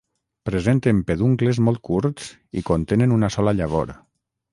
Presenten 0.49 1.01
peduncles 1.09 1.59
molt 1.67 1.81
curts 1.89 2.31
i 2.61 2.65
contenen 2.71 3.13
una 3.19 3.29
sola 3.37 3.55
llavor. 3.61 3.93